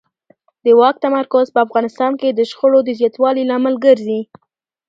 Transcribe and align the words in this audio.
د 0.65 0.67
واک 0.79 0.95
تمرکز 1.05 1.45
په 1.53 1.59
افغانستان 1.65 2.11
کې 2.19 2.29
د 2.31 2.39
شخړو 2.51 2.79
د 2.85 2.89
زیاتوالي 2.99 3.43
لامل 3.49 3.75
ګرځي 3.85 4.21